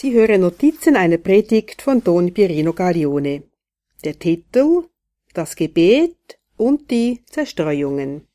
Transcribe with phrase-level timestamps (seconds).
[0.00, 3.42] Sie hören Notizen einer Predigt von Don Pierino Gaglione.
[4.02, 4.84] Der Titel
[5.34, 8.26] Das Gebet und die Zerstreuungen.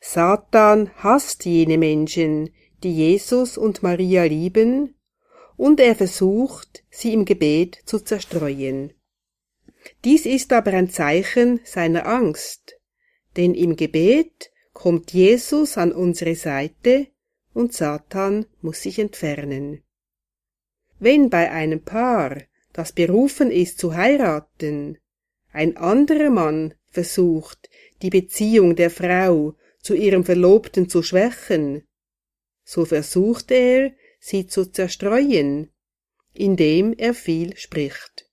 [0.00, 2.50] Satan hasst jene Menschen,
[2.84, 4.94] die Jesus und Maria lieben,
[5.56, 8.92] und er versucht, sie im Gebet zu zerstreuen.
[10.04, 12.78] Dies ist aber ein Zeichen seiner Angst,
[13.36, 17.08] denn im Gebet kommt Jesus an unsere Seite
[17.54, 19.82] und Satan muss sich entfernen.
[21.04, 22.40] Wenn bei einem Paar,
[22.72, 24.96] das berufen ist zu heiraten,
[25.52, 27.68] ein anderer Mann versucht,
[28.00, 31.86] die Beziehung der Frau zu ihrem Verlobten zu schwächen,
[32.64, 35.70] so versucht er, sie zu zerstreuen,
[36.32, 38.30] indem er viel spricht.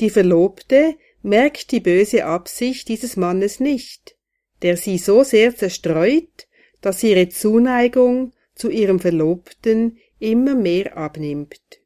[0.00, 4.16] Die Verlobte merkt die böse Absicht dieses Mannes nicht,
[4.62, 6.48] der sie so sehr zerstreut,
[6.80, 11.80] dass ihre Zuneigung zu ihrem Verlobten immer mehr abnimmt.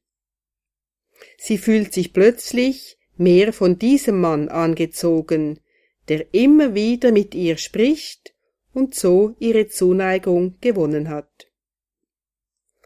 [1.38, 5.60] Sie fühlt sich plötzlich mehr von diesem Mann angezogen,
[6.08, 8.34] der immer wieder mit ihr spricht
[8.72, 11.48] und so ihre Zuneigung gewonnen hat.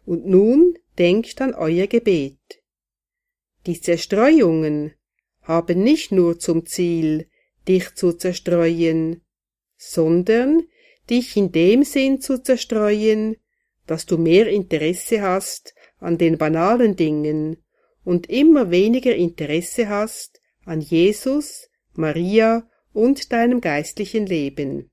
[0.04, 2.62] Und nun denkt an euer Gebet.
[3.66, 4.94] Die Zerstreuungen
[5.42, 7.28] haben nicht nur zum Ziel,
[7.66, 9.22] dich zu zerstreuen,
[9.76, 10.62] sondern
[11.10, 13.36] dich in dem Sinn zu zerstreuen,
[13.86, 17.58] dass du mehr Interesse hast an den banalen Dingen
[18.04, 24.90] und immer weniger Interesse hast an Jesus, Maria und deinem geistlichen Leben.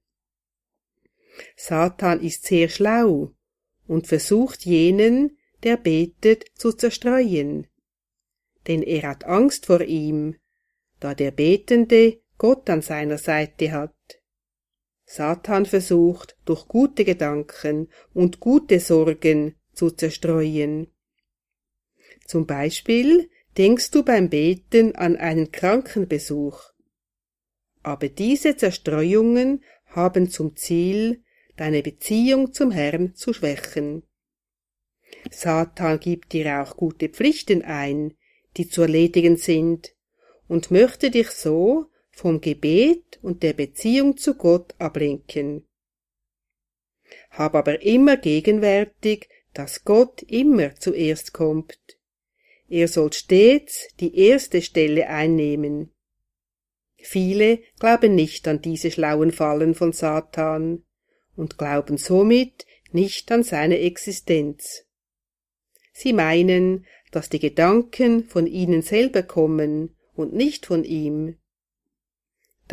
[1.55, 3.33] Satan ist sehr schlau
[3.87, 7.67] und versucht jenen, der betet, zu zerstreuen.
[8.67, 10.35] Denn er hat Angst vor ihm,
[10.99, 13.93] da der Betende Gott an seiner Seite hat.
[15.15, 20.87] Satan versucht, durch gute Gedanken und gute Sorgen zu zerstreuen.
[22.25, 26.59] Zum Beispiel denkst du beim Beten an einen Krankenbesuch.
[27.83, 31.21] Aber diese Zerstreuungen haben zum Ziel,
[31.57, 34.01] deine Beziehung zum Herrn zu schwächen.
[35.29, 38.15] Satan gibt dir auch gute Pflichten ein,
[38.57, 39.93] die zu erledigen sind,
[40.47, 45.67] und möchte dich so vom Gebet und der Beziehung zu Gott ablenken.
[47.31, 51.77] Hab aber immer gegenwärtig, dass Gott immer zuerst kommt.
[52.69, 55.91] Er soll stets die erste Stelle einnehmen.
[56.95, 60.83] Viele glauben nicht an diese schlauen Fallen von Satan
[61.35, 64.85] und glauben somit nicht an seine Existenz.
[65.91, 71.37] Sie meinen, dass die Gedanken von ihnen selber kommen und nicht von ihm.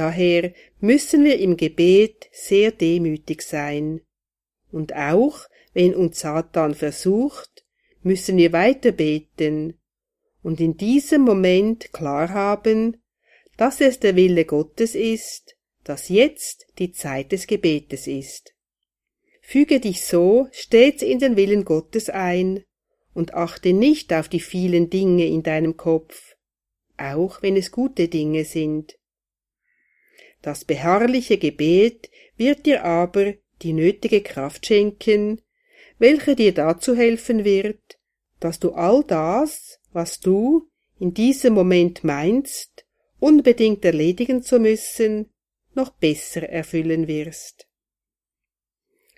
[0.01, 4.01] Daher müssen wir im Gebet sehr demütig sein.
[4.73, 5.41] Und auch,
[5.75, 7.67] wenn uns Satan versucht,
[8.01, 9.79] müssen wir weiter beten
[10.43, 13.03] und in diesem Moment klar haben,
[13.59, 18.55] dass es der Wille Gottes ist, dass jetzt die Zeit des Gebetes ist.
[19.43, 22.65] Füge dich so stets in den Willen Gottes ein
[23.13, 26.37] und achte nicht auf die vielen Dinge in deinem Kopf,
[26.97, 28.97] auch wenn es gute Dinge sind.
[30.43, 35.43] Das beharrliche Gebet wird dir aber die nötige Kraft schenken,
[35.99, 37.99] welche dir dazu helfen wird,
[38.41, 40.69] dass du all das, was du
[40.99, 42.87] in diesem Moment meinst,
[43.19, 45.31] unbedingt erledigen zu müssen,
[45.75, 47.69] noch besser erfüllen wirst.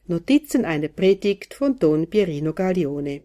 [0.07, 3.23] Notizen einer Predigt von Don Pierino Gaglione